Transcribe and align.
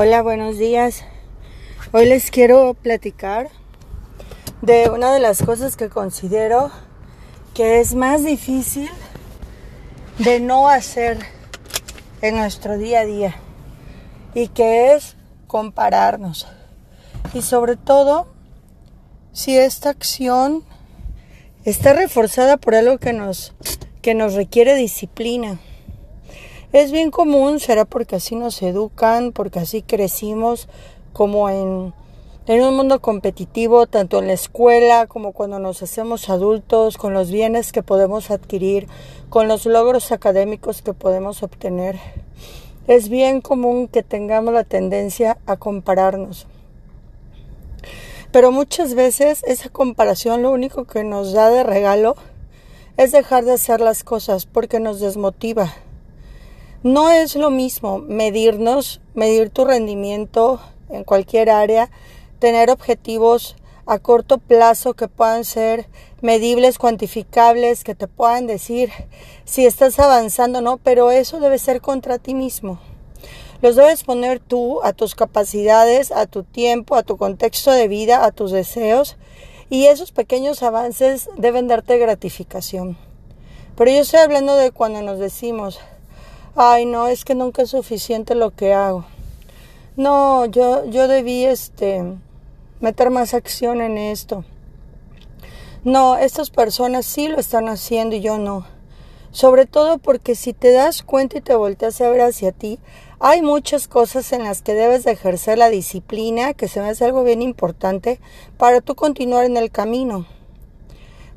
Hola, 0.00 0.22
buenos 0.22 0.58
días. 0.58 1.02
Hoy 1.90 2.06
les 2.06 2.30
quiero 2.30 2.74
platicar 2.74 3.50
de 4.62 4.90
una 4.90 5.12
de 5.12 5.18
las 5.18 5.42
cosas 5.42 5.76
que 5.76 5.88
considero 5.88 6.70
que 7.52 7.80
es 7.80 7.96
más 7.96 8.24
difícil 8.24 8.88
de 10.20 10.38
no 10.38 10.68
hacer 10.68 11.18
en 12.22 12.36
nuestro 12.36 12.78
día 12.78 13.00
a 13.00 13.06
día 13.06 13.34
y 14.34 14.46
que 14.46 14.94
es 14.94 15.16
compararnos. 15.48 16.46
Y 17.34 17.42
sobre 17.42 17.74
todo, 17.74 18.28
si 19.32 19.58
esta 19.58 19.90
acción 19.90 20.62
está 21.64 21.92
reforzada 21.92 22.56
por 22.56 22.76
algo 22.76 22.98
que 22.98 23.12
nos, 23.12 23.52
que 24.00 24.14
nos 24.14 24.34
requiere 24.34 24.76
disciplina 24.76 25.58
es 26.72 26.92
bien 26.92 27.10
común, 27.10 27.60
será 27.60 27.86
porque 27.86 28.16
así 28.16 28.36
nos 28.36 28.60
educan, 28.60 29.32
porque 29.32 29.58
así 29.58 29.80
crecimos, 29.80 30.68
como 31.14 31.48
en, 31.48 31.94
un 32.46 32.76
mundo 32.76 33.00
competitivo, 33.00 33.86
tanto 33.86 34.18
en 34.18 34.26
la 34.26 34.34
escuela 34.34 35.06
como 35.06 35.32
cuando 35.32 35.58
nos 35.58 35.82
hacemos 35.82 36.28
adultos, 36.28 36.98
con 36.98 37.14
los 37.14 37.30
bienes 37.30 37.72
que 37.72 37.82
podemos 37.82 38.30
adquirir, 38.30 38.86
con 39.30 39.48
los 39.48 39.64
logros 39.64 40.12
académicos 40.12 40.82
que 40.82 40.92
podemos 40.92 41.42
obtener. 41.42 41.98
Es 42.86 43.08
bien 43.08 43.40
común 43.40 43.88
que 43.88 44.02
tengamos 44.02 44.52
la 44.52 44.64
tendencia 44.64 45.38
a 45.46 45.56
compararnos. 45.56 46.46
Pero 48.30 48.52
muchas 48.52 48.94
veces 48.94 49.42
esa 49.44 49.70
comparación 49.70 50.42
lo 50.42 50.50
único 50.50 50.84
que 50.84 51.02
nos 51.02 51.32
da 51.32 51.48
de 51.48 51.62
regalo 51.62 52.14
es 52.98 53.12
dejar 53.12 53.46
de 53.46 53.52
hacer 53.52 53.80
las 53.80 54.04
cosas 54.04 54.44
porque 54.44 54.80
nos 54.80 55.00
desmotiva 55.00 55.72
no 56.82 57.10
es 57.10 57.34
lo 57.34 57.50
mismo 57.50 57.98
medirnos, 57.98 59.00
medir 59.14 59.50
tu 59.50 59.64
rendimiento 59.64 60.60
en 60.88 61.04
cualquier 61.04 61.50
área, 61.50 61.90
tener 62.38 62.70
objetivos 62.70 63.56
a 63.86 63.98
corto 63.98 64.38
plazo 64.38 64.94
que 64.94 65.08
puedan 65.08 65.44
ser 65.44 65.88
medibles, 66.20 66.78
cuantificables, 66.78 67.84
que 67.84 67.94
te 67.94 68.06
puedan 68.06 68.46
decir 68.46 68.90
si 69.44 69.66
estás 69.66 69.98
avanzando 69.98 70.58
o 70.58 70.62
no, 70.62 70.76
pero 70.76 71.10
eso 71.10 71.40
debe 71.40 71.58
ser 71.58 71.80
contra 71.80 72.18
ti 72.18 72.34
mismo. 72.34 72.78
Los 73.60 73.74
debes 73.74 74.04
poner 74.04 74.38
tú 74.38 74.80
a 74.84 74.92
tus 74.92 75.16
capacidades, 75.16 76.12
a 76.12 76.26
tu 76.26 76.44
tiempo, 76.44 76.94
a 76.94 77.02
tu 77.02 77.16
contexto 77.16 77.72
de 77.72 77.88
vida, 77.88 78.24
a 78.24 78.30
tus 78.30 78.52
deseos, 78.52 79.16
y 79.68 79.86
esos 79.86 80.12
pequeños 80.12 80.62
avances 80.62 81.28
deben 81.36 81.66
darte 81.66 81.98
gratificación. 81.98 82.96
Pero 83.74 83.90
yo 83.90 83.98
estoy 83.98 84.20
hablando 84.20 84.54
de 84.54 84.70
cuando 84.70 85.02
nos 85.02 85.18
decimos, 85.18 85.80
ay 86.56 86.86
no, 86.86 87.08
es 87.08 87.24
que 87.24 87.34
nunca 87.34 87.62
es 87.62 87.70
suficiente 87.70 88.34
lo 88.34 88.50
que 88.50 88.74
hago. 88.74 89.04
No, 89.96 90.44
yo, 90.46 90.84
yo 90.86 91.08
debí 91.08 91.44
este 91.44 92.04
meter 92.80 93.10
más 93.10 93.34
acción 93.34 93.80
en 93.80 93.98
esto. 93.98 94.44
No, 95.84 96.16
estas 96.16 96.50
personas 96.50 97.06
sí 97.06 97.28
lo 97.28 97.38
están 97.38 97.68
haciendo 97.68 98.16
y 98.16 98.20
yo 98.20 98.38
no. 98.38 98.66
Sobre 99.30 99.66
todo 99.66 99.98
porque 99.98 100.34
si 100.34 100.52
te 100.52 100.72
das 100.72 101.02
cuenta 101.02 101.38
y 101.38 101.40
te 101.40 101.54
volteas 101.54 102.00
a 102.00 102.10
ver 102.10 102.22
hacia 102.22 102.52
ti, 102.52 102.78
hay 103.20 103.42
muchas 103.42 103.88
cosas 103.88 104.32
en 104.32 104.44
las 104.44 104.62
que 104.62 104.74
debes 104.74 105.04
de 105.04 105.12
ejercer 105.12 105.58
la 105.58 105.70
disciplina, 105.70 106.54
que 106.54 106.68
se 106.68 106.80
me 106.80 106.88
hace 106.88 107.04
algo 107.04 107.24
bien 107.24 107.42
importante, 107.42 108.20
para 108.56 108.80
tú 108.80 108.94
continuar 108.94 109.44
en 109.44 109.56
el 109.56 109.70
camino. 109.70 110.26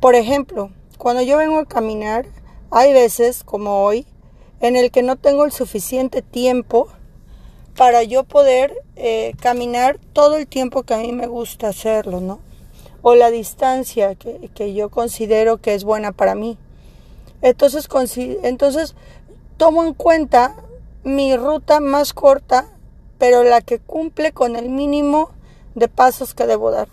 Por 0.00 0.14
ejemplo, 0.14 0.70
cuando 0.98 1.22
yo 1.22 1.36
vengo 1.36 1.58
a 1.58 1.66
caminar, 1.66 2.26
hay 2.70 2.92
veces, 2.92 3.44
como 3.44 3.84
hoy, 3.84 4.06
en 4.60 4.76
el 4.76 4.90
que 4.90 5.02
no 5.02 5.16
tengo 5.16 5.44
el 5.44 5.52
suficiente 5.52 6.22
tiempo 6.22 6.88
para 7.76 8.02
yo 8.02 8.24
poder 8.24 8.74
eh, 8.96 9.34
caminar 9.40 9.98
todo 10.12 10.36
el 10.36 10.46
tiempo 10.48 10.82
que 10.82 10.94
a 10.94 10.98
mí 10.98 11.12
me 11.12 11.28
gusta 11.28 11.68
hacerlo, 11.68 12.20
¿no? 12.20 12.40
O 13.02 13.14
la 13.14 13.30
distancia 13.30 14.16
que, 14.16 14.50
que 14.54 14.74
yo 14.74 14.88
considero 14.88 15.58
que 15.58 15.74
es 15.74 15.84
buena 15.84 16.10
para 16.10 16.34
mí. 16.34 16.58
Entonces, 17.40 17.88
entonces 18.42 18.96
tomo 19.56 19.84
en 19.84 19.94
cuenta 19.94 20.56
mi 21.04 21.36
ruta 21.36 21.78
más 21.78 22.12
corta, 22.12 22.68
pero 23.18 23.44
la 23.44 23.60
que 23.60 23.78
cumple 23.78 24.32
con 24.32 24.56
el 24.56 24.68
mínimo 24.68 25.30
de 25.76 25.88
pasos 25.88 26.34
que 26.34 26.46
debo 26.46 26.72
dar. 26.72 26.88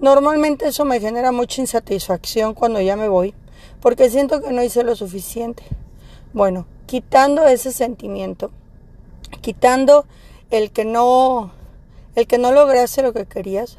Normalmente 0.00 0.68
eso 0.68 0.84
me 0.84 1.00
genera 1.00 1.32
mucha 1.32 1.60
insatisfacción 1.60 2.54
cuando 2.54 2.80
ya 2.80 2.96
me 2.96 3.08
voy, 3.08 3.34
porque 3.80 4.10
siento 4.10 4.42
que 4.42 4.52
no 4.52 4.62
hice 4.62 4.82
lo 4.84 4.96
suficiente. 4.96 5.62
Bueno, 6.34 6.66
quitando 6.86 7.46
ese 7.46 7.72
sentimiento, 7.72 8.50
quitando 9.42 10.06
el 10.50 10.70
que 10.70 10.84
no 10.84 11.52
el 12.14 12.26
que 12.26 12.38
no 12.38 12.52
lograste 12.52 13.02
lo 13.02 13.12
que 13.12 13.26
querías, 13.26 13.78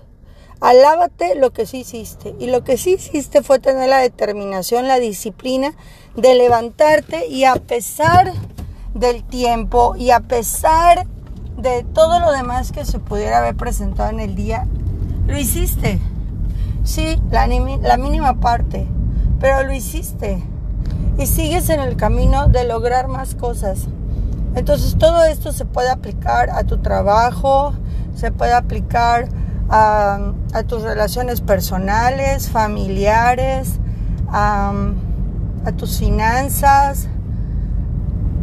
alábate 0.59 1.35
lo 1.35 1.51
que 1.51 1.65
sí 1.65 1.79
hiciste. 1.79 2.35
Y 2.39 2.47
lo 2.47 2.63
que 2.63 2.77
sí 2.77 2.95
hiciste 2.95 3.43
fue 3.43 3.59
tener 3.59 3.89
la 3.89 3.99
determinación, 3.99 4.87
la 4.87 4.99
disciplina 4.99 5.75
de 6.15 6.35
levantarte 6.35 7.27
y 7.27 7.43
a 7.43 7.55
pesar 7.55 8.33
del 8.95 9.23
tiempo 9.23 9.95
y 9.95 10.11
a 10.11 10.21
pesar 10.21 11.05
de 11.57 11.83
todo 11.83 12.19
lo 12.19 12.31
demás 12.31 12.71
que 12.71 12.85
se 12.85 12.99
pudiera 12.99 13.39
haber 13.39 13.55
presentado 13.55 14.09
en 14.09 14.19
el 14.19 14.35
día, 14.35 14.67
lo 15.27 15.37
hiciste. 15.37 15.99
Sí, 16.83 17.19
la, 17.29 17.47
la 17.47 17.97
mínima 17.97 18.39
parte, 18.39 18.87
pero 19.39 19.63
lo 19.63 19.73
hiciste 19.73 20.43
y 21.17 21.25
sigues 21.25 21.69
en 21.69 21.79
el 21.79 21.95
camino 21.95 22.47
de 22.47 22.65
lograr 22.65 23.07
más 23.07 23.35
cosas. 23.35 23.87
Entonces 24.55 24.97
todo 24.97 25.23
esto 25.25 25.51
se 25.51 25.65
puede 25.65 25.89
aplicar 25.89 26.49
a 26.49 26.63
tu 26.63 26.77
trabajo, 26.77 27.73
se 28.15 28.31
puede 28.31 28.53
aplicar 28.53 29.27
a, 29.69 30.33
tus 30.67 30.83
relaciones 30.83 31.41
personales, 31.41 32.49
familiares, 32.49 33.79
a, 34.29 34.71
a 35.65 35.71
tus 35.71 35.97
finanzas, 35.97 37.07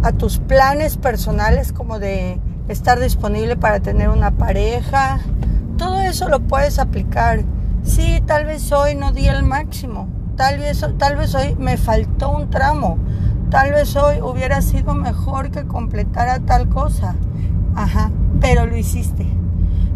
a 0.03 0.13
tus 0.13 0.39
planes 0.39 0.97
personales 0.97 1.73
como 1.73 1.99
de 1.99 2.41
estar 2.69 2.99
disponible 2.99 3.57
para 3.57 3.81
tener 3.81 4.09
una 4.09 4.33
pareja. 4.33 5.21
Todo 5.77 6.01
eso 6.01 6.29
lo 6.29 6.41
puedes 6.41 6.79
aplicar. 6.79 7.45
Sí, 7.85 8.23
tal 8.27 8.47
vez 8.47 8.71
hoy 8.73 8.95
no 8.95 9.13
di 9.13 9.29
el 9.29 9.43
máximo, 9.43 10.09
Tal 10.41 10.59
vez, 10.59 10.83
tal 10.97 11.17
vez 11.17 11.35
hoy 11.35 11.55
me 11.59 11.77
faltó 11.77 12.31
un 12.31 12.49
tramo. 12.49 12.97
Tal 13.51 13.73
vez 13.73 13.95
hoy 13.95 14.23
hubiera 14.23 14.63
sido 14.63 14.95
mejor 14.95 15.51
que 15.51 15.67
completara 15.67 16.39
tal 16.39 16.71
cosa. 16.71 17.15
Ajá, 17.75 18.11
pero 18.41 18.65
lo 18.65 18.75
hiciste. 18.75 19.27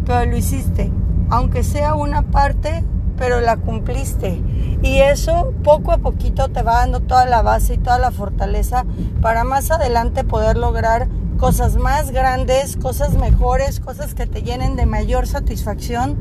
Pero 0.05 0.29
lo 0.29 0.37
hiciste. 0.37 0.91
Aunque 1.31 1.63
sea 1.63 1.95
una 1.95 2.21
parte, 2.21 2.85
pero 3.17 3.41
la 3.41 3.57
cumpliste. 3.57 4.39
Y 4.83 4.99
eso 4.99 5.51
poco 5.63 5.91
a 5.91 5.97
poquito 5.97 6.47
te 6.49 6.61
va 6.61 6.75
dando 6.75 6.99
toda 6.99 7.25
la 7.25 7.41
base 7.41 7.73
y 7.73 7.77
toda 7.79 7.97
la 7.97 8.11
fortaleza 8.11 8.85
para 9.23 9.45
más 9.45 9.71
adelante 9.71 10.23
poder 10.23 10.57
lograr 10.57 11.07
cosas 11.39 11.75
más 11.75 12.11
grandes, 12.11 12.77
cosas 12.77 13.15
mejores, 13.15 13.79
cosas 13.79 14.13
que 14.13 14.27
te 14.27 14.43
llenen 14.43 14.75
de 14.75 14.85
mayor 14.85 15.25
satisfacción 15.25 16.19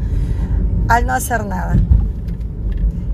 al 0.88 1.04
no 1.04 1.12
hacer 1.12 1.44
nada. 1.44 1.76